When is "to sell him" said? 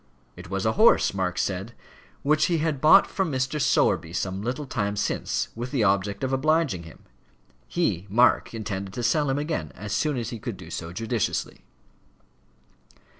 8.95-9.37